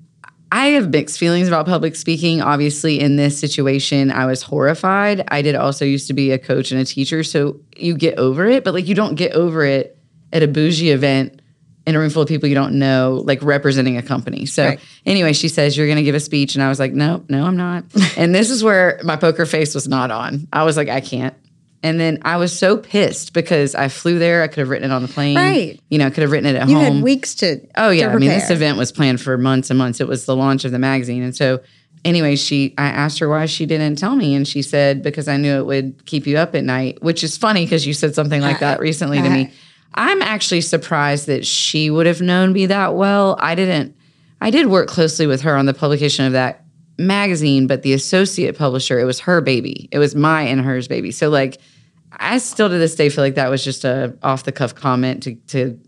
[0.51, 2.43] I have mixed feelings about public speaking.
[2.43, 5.23] Obviously, in this situation, I was horrified.
[5.29, 7.23] I did also used to be a coach and a teacher.
[7.23, 9.97] So you get over it, but like you don't get over it
[10.33, 11.40] at a bougie event
[11.87, 14.47] in a room full of people you don't know, like representing a company.
[14.47, 14.81] So Right.
[15.07, 16.55] anyway, she says, You're going to give a speech.
[16.55, 17.85] And I was like, No, no, I'm not.
[18.17, 20.47] and this is where my poker face was not on.
[20.53, 21.35] I was like, I can't.
[21.83, 24.43] And then I was so pissed because I flew there.
[24.43, 25.35] I could have written it on the plane.
[25.37, 25.81] Right.
[25.89, 26.97] You know, I could have written it at You home.
[26.97, 27.61] had weeks to.
[27.75, 29.99] Oh yeah, to I mean this event was planned for months and months.
[29.99, 31.61] It was the launch of the magazine, and so
[32.05, 35.39] anyway, she I asked her why she didn't tell me, and she said because I
[35.39, 38.43] knew it would keep you up at night, which is funny because you said something
[38.43, 39.51] like that recently to me.
[39.95, 43.37] I'm actually surprised that she would have known me that well.
[43.41, 43.97] I didn't.
[44.41, 46.65] I did work closely with her on the publication of that
[46.99, 49.89] magazine, but the associate publisher, it was her baby.
[49.91, 51.11] It was my and hers baby.
[51.11, 51.59] So like.
[52.13, 55.23] I still to this day feel like that was just a off the cuff comment
[55.23, 55.79] to to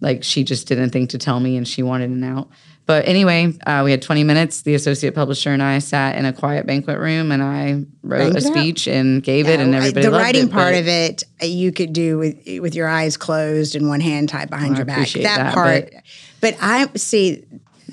[0.00, 2.50] like she just didn't think to tell me and she wanted an out.
[2.90, 4.62] But anyway, uh, we had 20 minutes.
[4.62, 8.36] The associate publisher and I sat in a quiet banquet room and I wrote Banged
[8.36, 10.50] a speech and gave it, and everybody the writing it.
[10.50, 14.28] part of it uh, you could do with with your eyes closed and one hand
[14.28, 15.08] tied behind your back.
[15.10, 15.94] That, that, part,
[16.40, 17.44] but, I see.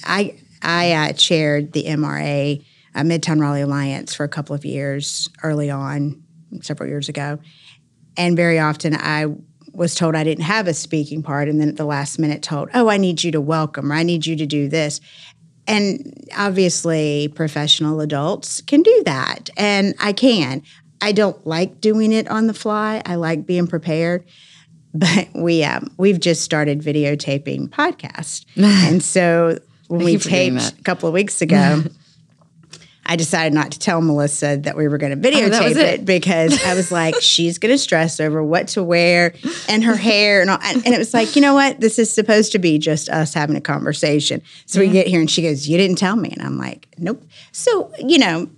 [0.04, 5.30] I I uh, chaired the MRA uh, Midtown Raleigh Alliance for a couple of years
[5.44, 6.24] early on,
[6.62, 7.38] several years ago,
[8.18, 9.28] and very often I
[9.78, 12.70] was told I didn't have a speaking part, and then at the last minute told,
[12.74, 15.00] "Oh, I need you to welcome, or I need you to do this."
[15.68, 20.64] And obviously, professional adults can do that, and I can.
[21.00, 23.04] I don't like doing it on the fly.
[23.06, 24.26] I like being prepared.
[24.94, 29.60] But we um, we've just started videotaping podcast, and so
[29.90, 31.84] when we you for doing taped a couple of weeks ago,
[33.08, 36.02] I decided not to tell Melissa that we were going to Oh, videotape was it.
[36.02, 36.06] it.
[36.06, 39.34] because I was like, she's going to stress over what to wear
[39.70, 40.60] and her hair and all.
[40.62, 41.80] And, and it was like, you know what?
[41.80, 44.42] This is supposed to be just us having a conversation.
[44.66, 47.24] So we get here and she goes, you didn't tell me, and I'm like, nope.
[47.52, 48.50] So you know.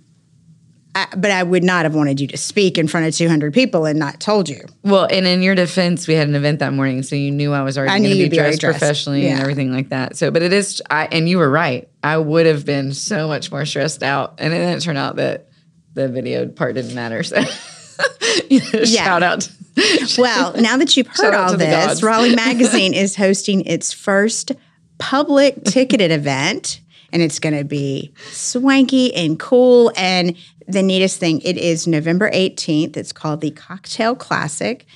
[0.94, 3.84] I, but I would not have wanted you to speak in front of 200 people
[3.84, 4.64] and not told you.
[4.82, 7.62] Well, and in your defense, we had an event that morning, so you knew I
[7.62, 8.78] was already going to be be dressed dressed.
[8.78, 10.16] professionally and everything like that.
[10.16, 11.88] So, but it is, I, and you were right.
[12.02, 15.48] I would have been so much more stressed out, and then it turned out that
[15.94, 17.22] the video part didn't matter.
[17.22, 17.38] So,
[18.50, 19.48] you know, shout out.
[20.18, 22.02] Well, now that you've heard all this.
[22.02, 24.52] Raleigh Magazine is hosting its first
[24.98, 26.80] public ticketed event,
[27.12, 29.92] and it's going to be swanky and cool.
[29.96, 32.96] And the neatest thing, it is November 18th.
[32.96, 34.86] It's called the Cocktail Classic.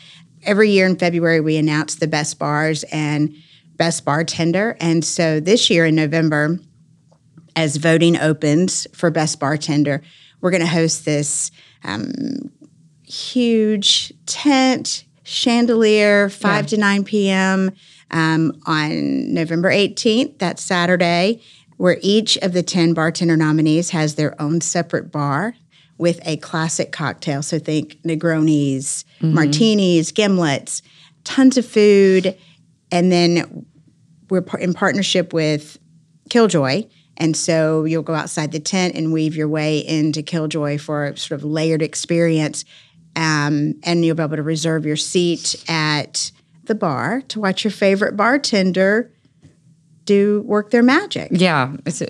[0.44, 3.35] Every year in February, we announce the best bars and
[3.77, 4.77] best bartender.
[4.81, 6.59] And so this year in November,
[7.57, 10.03] as voting opens for best bartender,
[10.40, 11.50] we're going to host this
[11.83, 12.50] um,
[13.05, 17.70] huge tent chandelier 5 to 9 p.m
[18.11, 21.40] um, on november 18th that's saturday
[21.77, 25.55] where each of the 10 bartender nominees has their own separate bar
[25.99, 30.83] with a classic cocktail so think negronis martinis gimlets
[31.23, 32.37] tons of food
[32.91, 33.67] and then
[34.31, 35.79] we're in partnership with
[36.31, 36.85] Killjoy.
[37.17, 41.17] And so you'll go outside the tent and weave your way into Killjoy for a
[41.17, 42.65] sort of layered experience.
[43.17, 46.33] Um, and you'll be able to reserve your seat at
[46.65, 49.13] the bar to watch your favorite bartender
[50.05, 51.29] do work their magic.
[51.33, 52.07] Yeah, it's the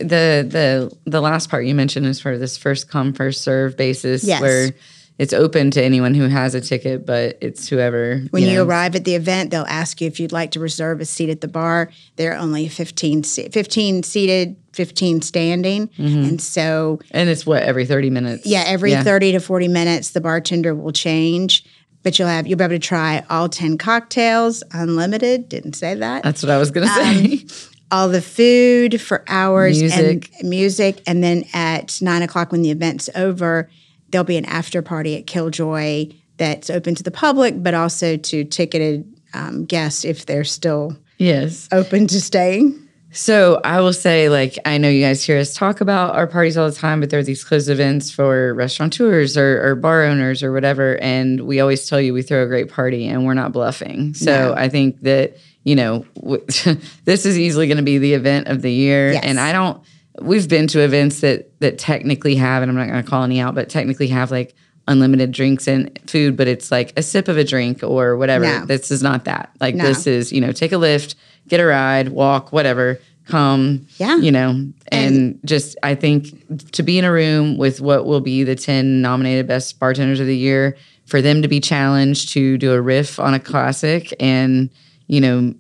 [0.47, 4.41] the the last part you mentioned is for this first come first serve basis Yes.
[4.41, 4.71] where
[5.17, 8.65] it's open to anyone who has a ticket, but it's whoever When you, know.
[8.65, 11.41] arrive at the event, they'll ask you if you'd like to reserve a seat at
[11.41, 11.93] the bar.
[12.17, 15.89] There are only 15, 15 seated, 15 standing.
[15.99, 18.45] And so and it's what every thirty minutes.
[18.45, 21.65] Yeah, every 30 to 40 minutes, the bartender will change,
[22.03, 25.49] but you'll have you'll be able to try all 10 cocktails, unlimited.
[25.49, 26.25] Didn't say that.
[26.25, 26.93] That's what I was gonna Um,
[27.39, 27.45] say.
[27.95, 30.33] all the food for hours Music.
[30.41, 31.01] and music.
[31.07, 33.71] And then at nine o'clock when the event's over,
[34.11, 38.43] there'll be an after party at Killjoy that's open to the public, but also to
[38.43, 41.69] ticketed um, guests if they're still yes.
[41.71, 42.81] open to staying.
[43.13, 46.57] So I will say, like, I know you guys hear us talk about our parties
[46.57, 50.43] all the time, but there are these closed events for restaurateurs or, or bar owners
[50.43, 51.01] or whatever.
[51.01, 54.15] And we always tell you we throw a great party and we're not bluffing.
[54.15, 54.55] So No.
[54.57, 56.45] I think that, you know, w-
[57.05, 59.13] this is easily going to be the event of the year.
[59.13, 59.25] Yes.
[59.25, 59.83] And I don't,
[60.23, 63.41] we've been to events that that technically have, and I'm not going to call any
[63.41, 64.55] out, but technically have like
[64.87, 68.45] unlimited drinks and food, but it's like a sip of a drink or whatever.
[68.45, 68.67] No.
[68.67, 69.51] This is not that.
[69.61, 69.85] Like No.
[69.85, 71.15] this is, you know, take a lift,
[71.49, 74.17] get a ride, walk, whatever, come, Yeah.
[74.19, 78.45] you know, and, just I think to be in a room with what will be
[78.45, 82.73] the 10 nominated best bartenders of the year, for them to be challenged to do
[82.73, 84.69] a riff on a classic and,
[85.07, 85.55] you know,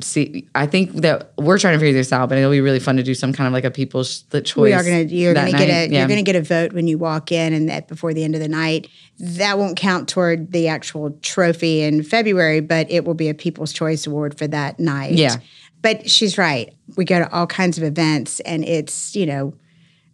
[0.00, 2.96] see I think that we're trying to figure this out, but it'll be really fun
[2.96, 4.62] to do some kind of like a people's split choice.
[4.62, 5.90] We are gonna you're gonna get a night.
[5.90, 8.40] you're gonna get a vote when you walk in and that before the end of
[8.40, 8.88] the night.
[9.18, 13.72] That won't count toward the actual trophy in February, but it will be a People's
[13.72, 15.12] Choice Award for that night.
[15.12, 15.36] Yeah.
[15.82, 16.74] But she's right.
[16.96, 19.54] We go to all kinds of events and it's, you know,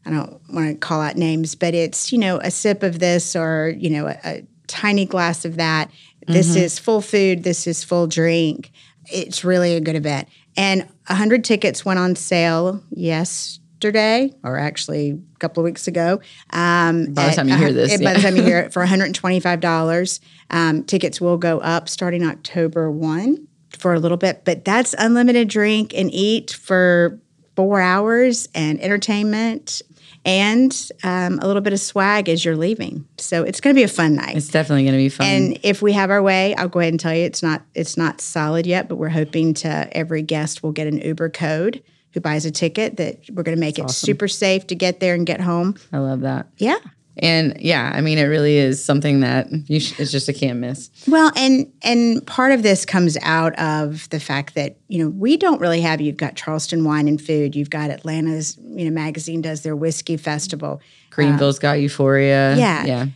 [0.04, 3.34] I don't want to call out names, but it's, you know, a sip of this
[3.34, 5.90] or, you know, a, a tiny glass of that.
[6.26, 6.58] This Mm-hmm.
[6.64, 8.70] is full food, this is full drink.
[9.12, 10.28] It's really a good event.
[10.56, 16.20] And 100 tickets went on sale yesterday, or actually a couple of weeks ago.
[16.50, 18.14] Um, By the time you hear this, By yeah.
[18.14, 20.20] the time you hear it, for $125.
[20.50, 23.46] Um, tickets will go up starting October 1
[23.78, 27.20] for a little bit, but that's unlimited drink and eat for
[27.54, 29.82] four hours and entertainment
[30.26, 33.06] and um, a little bit of swag as you're leaving.
[33.16, 34.36] So it's going to be a fun night.
[34.36, 35.26] It's definitely going to be fun.
[35.26, 37.96] And if we have our way, I'll go ahead and tell you it's not it's
[37.96, 42.20] not solid yet, but we're hoping to every guest will get an Uber code who
[42.20, 45.26] buys a ticket that we're going to make it super safe to get there and
[45.26, 45.76] get home.
[45.92, 46.48] I love that.
[46.56, 46.78] Yeah.
[47.18, 50.58] And yeah, I mean, it really is something that you sh- it's just a can't
[50.58, 50.90] miss.
[51.08, 55.38] Well, and and part of this comes out of the fact that you know we
[55.38, 56.00] don't really have.
[56.00, 57.56] You've got Charleston Wine and Food.
[57.56, 60.82] You've got Atlanta's you know magazine does their whiskey festival.
[61.10, 62.54] Greenville's um, got Euphoria.
[62.56, 62.84] Yeah.
[62.84, 63.06] Yeah.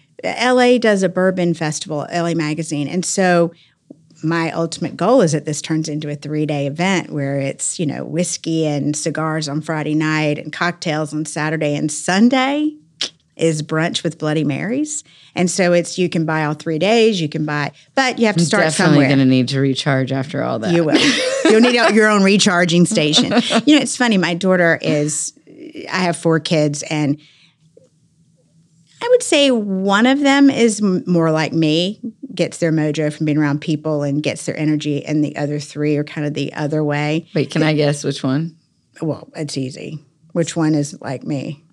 [0.52, 2.88] LA does a bourbon festival, LA Magazine.
[2.88, 3.52] And so
[4.22, 7.86] my ultimate goal is that this turns into a three day event where it's, you
[7.86, 12.76] know, whiskey and cigars on Friday night and cocktails on Saturday and Sunday
[13.40, 15.02] is brunch with Bloody Marys.
[15.34, 18.36] And so it's you can buy all three days, you can buy, but you have
[18.36, 19.08] to start Definitely somewhere.
[19.08, 20.72] going to need to recharge after all that.
[20.74, 20.98] You will.
[21.50, 23.32] You'll need your own recharging station.
[23.66, 24.16] You know, it's funny.
[24.18, 25.32] My daughter is,
[25.90, 27.20] I have four kids, and
[29.02, 32.00] I would say one of them is m- more like me,
[32.34, 35.96] gets their mojo from being around people and gets their energy, and the other three
[35.96, 37.28] are kind of the other way.
[37.34, 38.56] Wait, can I guess which one?
[39.00, 39.98] Well, it's easy.
[40.32, 41.64] Which one is like me?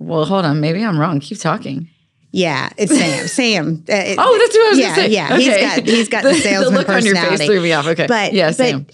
[0.00, 0.60] Well, hold on.
[0.60, 1.20] Maybe I'm wrong.
[1.20, 1.88] Keep talking.
[2.32, 3.26] Yeah, it's Sam.
[3.28, 3.84] Sam.
[3.88, 5.08] Uh, it- Oh, that's what I was yeah, going to say.
[5.14, 5.36] yeah.
[5.36, 5.60] He's Okay.
[5.60, 7.36] got he's got the salesman look on your personality.
[7.38, 7.86] face threw me off.
[7.86, 8.06] Okay.
[8.08, 8.86] But yeah, but Sam.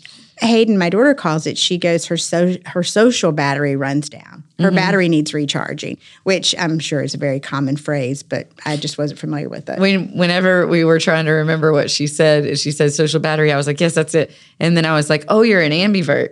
[0.42, 1.56] Hayden, my daughter calls it.
[1.56, 4.44] She goes her so her social battery runs down.
[4.58, 4.76] Her Mm-hmm.
[4.76, 9.18] battery needs recharging, which I'm sure is a very common phrase, but I just wasn't
[9.20, 9.78] familiar with it.
[9.78, 13.52] when whenever we were trying to remember what she said, she said social battery.
[13.52, 14.30] I was like, yes, that's it.
[14.60, 16.30] And then I was like, oh, you're an ambivert.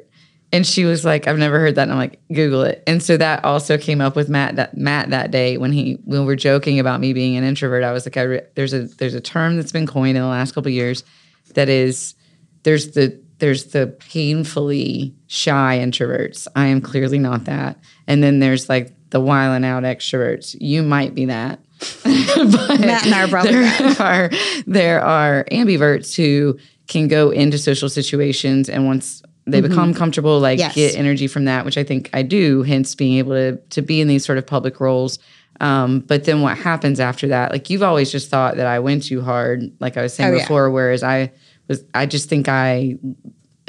[0.54, 1.82] And she was like, I've never heard that.
[1.82, 2.84] And I'm like, Google it.
[2.86, 6.20] And so that also came up with Matt that Matt that day when he when
[6.20, 7.82] we were joking about me being an introvert.
[7.82, 10.28] I was like, I re- there's a there's a term that's been coined in the
[10.28, 11.02] last couple of years
[11.54, 12.14] that is
[12.62, 16.46] there's the there's the painfully shy introverts.
[16.54, 17.76] I am clearly not that.
[18.06, 20.56] And then there's like the wiling out extroverts.
[20.60, 21.58] You might be that.
[22.04, 24.30] but Matt and I are probably there are
[24.66, 30.58] there are ambiverts who can go into social situations and once they become comfortable, like
[30.58, 30.74] Yes.
[30.74, 34.00] get energy from that, which I think I do, hence being able to to be
[34.00, 35.18] in these sort of public roles.
[35.60, 37.52] Um, but then what happens after that?
[37.52, 40.36] Like you've always just thought that I went too hard, like I was saying Oh,
[40.36, 40.42] yeah.
[40.42, 41.30] before, whereas I
[41.68, 42.96] was I just think I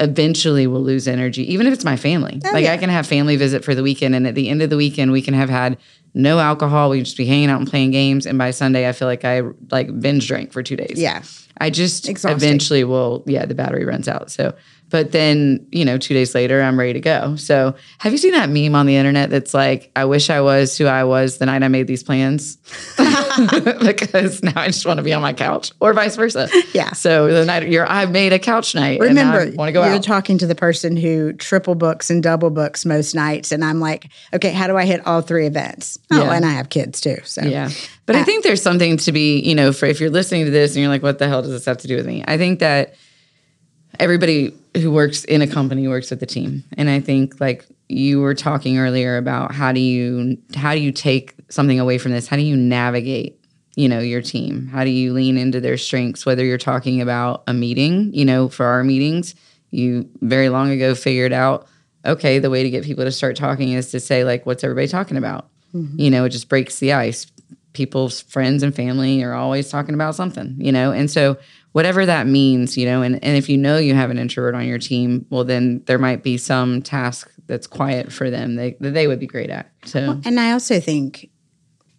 [0.00, 2.40] eventually will lose energy, even if it's my family.
[2.44, 2.72] like Oh, yeah.
[2.72, 5.10] I can have family visit for the weekend, and at the end of the weekend,
[5.12, 5.78] we can have had
[6.12, 6.90] no alcohol.
[6.90, 9.24] We can just be hanging out and playing games, and by Sunday, I feel like
[9.24, 10.94] I like binge drank for two days.
[11.00, 11.22] Yeah.
[11.58, 12.36] I just Exhausting.
[12.36, 13.22] eventually will.
[13.26, 14.30] Yeah, the battery runs out.
[14.30, 14.54] So,
[14.90, 17.34] but then you know, two days later, I'm ready to go.
[17.36, 20.76] So, have you seen that meme on the internet that's like, "I wish I was
[20.76, 22.56] who I was the night I made these plans,"
[23.80, 26.48] because now I just want to be on my couch, or vice versa.
[26.72, 26.92] Yeah.
[26.92, 29.00] So the night you're, I've made a couch night.
[29.00, 30.02] Remember, and I want to go you're out.
[30.02, 34.08] talking to the person who triple books and double books most nights, and I'm like,
[34.34, 35.98] okay, how do I hit all three events?
[36.10, 36.32] Oh, Yeah.
[36.32, 37.70] and I have kids too, so Yeah.
[38.06, 40.74] But I think there's something to be, you know, for if you're listening to this
[40.74, 42.24] and you're like, what the hell does this have to do with me?
[42.26, 42.94] I think that
[43.98, 46.64] everybody who works in a company works with the team.
[46.76, 50.92] And I think like you were talking earlier about how do you how do you
[50.92, 52.28] take something away from this?
[52.28, 53.40] How do you navigate,
[53.74, 54.68] you know, your team?
[54.68, 58.48] How do you lean into their strengths whether you're talking about a meeting, you know,
[58.48, 59.34] for our meetings,
[59.70, 61.66] you very long ago figured out
[62.04, 64.86] okay, the way to get people to start talking is to say like what's everybody
[64.86, 65.48] talking about?
[65.74, 66.00] Mm-hmm.
[66.00, 67.26] You know, it just breaks the ice
[67.76, 70.90] people's friends and family are always talking about something, you know?
[70.92, 71.36] And so
[71.72, 74.66] whatever that means, you know, and, and if you know you have an introvert on
[74.66, 78.94] your team, well, then there might be some task that's quiet for them they, that
[78.94, 79.70] they would be great at.
[79.84, 81.30] So, And I also think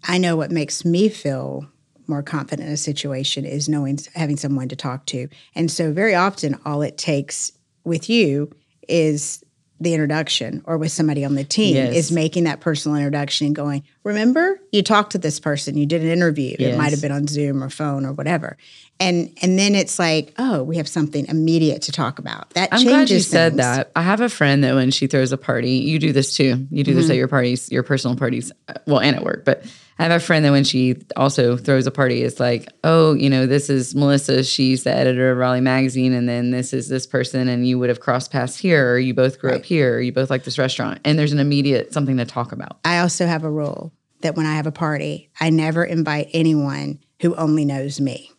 [0.04, 1.68] I know what makes me feel
[2.08, 5.28] more confident in a situation is knowing having someone to talk to.
[5.54, 7.52] And so very often all it takes
[7.84, 8.52] with you
[8.88, 9.44] is
[9.80, 11.96] the introduction or with somebody on the team Yes.
[11.96, 16.02] is making that personal introduction and going, remember you talked to this person, you did
[16.02, 16.56] an interview.
[16.58, 18.58] It might have been on Zoom or phone or whatever.
[19.00, 22.50] And and then it's like, oh, we have something immediate to talk about.
[22.52, 23.92] That I'm changes glad you said that.
[23.96, 26.66] I have a friend that when she throws a party, you do this too.
[26.72, 27.00] You do Mm-hmm.
[27.02, 29.46] this at your parties, your personal parties, uh, well, and at work.
[29.46, 29.64] But
[30.00, 33.30] I have a friend that when she also throws a party, it's like, oh, you
[33.30, 34.44] know, this is Melissa.
[34.44, 37.90] She's the editor of Raleigh Magazine, and then this is this person, and you would
[37.90, 40.60] have crossed paths here, or you both grew up here, or you both like this
[40.60, 42.78] restaurant, and there's an immediate something to talk about.
[42.86, 43.92] I also have a rule
[44.22, 48.32] that when I have a party, I never invite anyone who only knows me.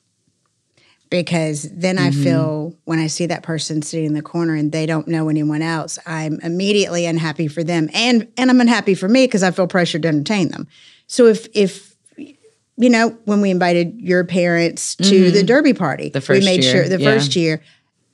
[1.11, 2.23] Because then I mm-hmm.
[2.23, 5.63] feel when I see that person sitting in the corner and they don't know anyone
[5.63, 9.67] else, I'm immediately unhappy for them and and I'm unhappy for me because I feel
[9.67, 10.69] pressured to entertain them.
[11.09, 11.97] So if if
[12.77, 15.35] you know, when we invited your parents to mm-hmm.
[15.35, 17.13] the derby party, The first we made year, sure the yeah.
[17.13, 17.61] first year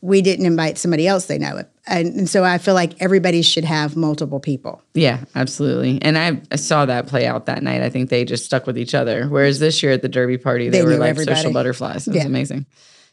[0.01, 1.71] we didn't invite somebody else they know it.
[1.87, 4.83] And, and so I feel like everybody should have multiple people.
[4.93, 5.99] Yeah, absolutely.
[6.03, 7.81] And I, I saw that play out that night.
[7.81, 9.27] I think they just stuck with each other.
[9.29, 11.37] Whereas this year at the Derby party, they, They were like everybody.
[11.37, 12.07] social butterflies.
[12.07, 12.27] It was Yeah.
[12.27, 12.67] amazing.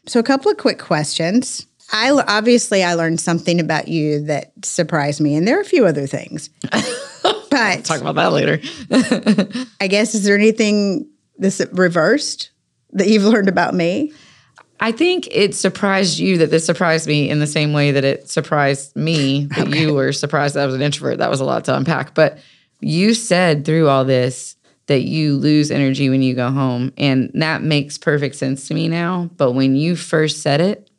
[0.06, 1.66] So, a couple of quick questions.
[1.92, 5.86] I obviously I learned something about you that surprised me, and there are a few
[5.86, 6.50] other things.
[7.84, 8.60] Talk about that later.
[9.80, 11.08] I guess is there anything
[11.38, 12.50] this reversed
[12.92, 14.12] that you've learned about me?
[14.80, 18.28] I think it surprised you that this surprised me in the same way that it
[18.28, 21.18] surprised me that you were surprised that I was an introvert.
[21.18, 22.14] That was a lot to unpack.
[22.14, 22.38] But
[22.80, 24.56] you said through all this
[24.86, 26.92] that you lose energy when you go home.
[26.98, 29.30] And that makes perfect sense to me now.
[29.36, 30.90] But when you first said it,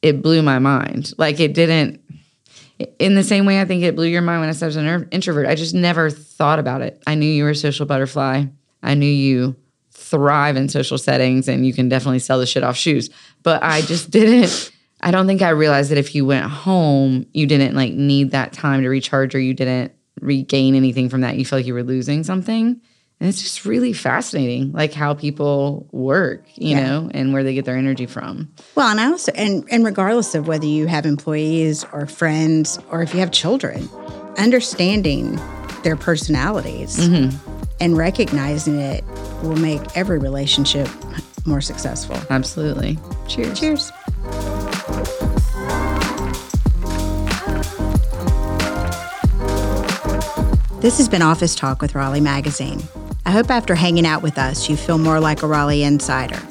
[0.00, 1.12] it blew my mind.
[1.18, 2.00] Like it didn't,
[2.98, 4.76] in the same way I think it blew your mind when I said I was
[4.76, 5.46] an er- introvert.
[5.46, 7.02] I just never thought about it.
[7.06, 8.44] I knew you were a social butterfly.
[8.82, 9.56] I knew you
[9.90, 13.10] thrive in social settings and you can definitely sell the shit off shoes.
[13.42, 14.72] But I just didn't
[15.02, 18.52] I don't think I realized that if you went home, you didn't like need that
[18.52, 21.36] time to recharge or you didn't regain anything from that.
[21.36, 22.80] You feel like you were losing something.
[23.20, 27.66] And it's just really fascinating, like how people work, you know, and where they get
[27.66, 28.50] their energy from.
[28.76, 33.02] Well, and I also and and regardless of whether you have employees or friends or
[33.02, 33.90] if you have children,
[34.38, 35.38] understanding
[35.82, 37.36] their personalities mm-hmm.
[37.78, 39.04] and recognizing it
[39.42, 40.88] will make every relationship
[41.44, 42.16] more successful.
[42.30, 42.98] Absolutely.
[43.28, 43.60] Cheers.
[43.60, 43.92] Cheers.
[50.80, 52.80] This has been Office Talk with Raleigh Magazine.
[53.30, 56.42] I hope after hanging out with us, you feel more like a Raleigh insider.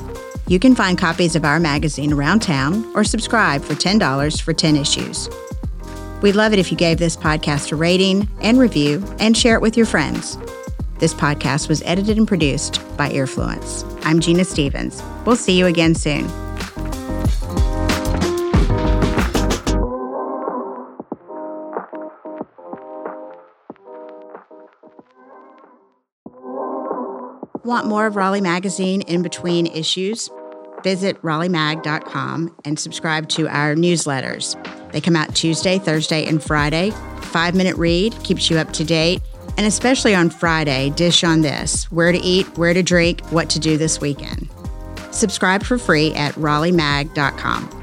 [0.48, 4.78] You can find copies of our magazine around town or subscribe for $10 for 10
[4.78, 5.30] issues.
[6.22, 9.62] We'd love it if you gave this podcast a rating and review and share it
[9.62, 10.38] with your friends.
[11.00, 13.84] This podcast was edited and produced by Earfluence.
[14.06, 15.04] I'm Gina Stephens.
[15.26, 16.30] We'll see you again soon.
[27.70, 30.28] Want more of Raleigh Magazine in between issues?
[30.82, 34.58] Visit raleighmag.com and subscribe to our newsletters.
[34.92, 36.90] They come out Tuesday, Thursday, and Friday.
[37.22, 39.22] Five minute read keeps you up to date.
[39.56, 43.60] And especially on Friday, dish on this where to eat, where to drink, what to
[43.60, 44.50] do this weekend.
[45.12, 47.79] Subscribe for free at raleighmag.com.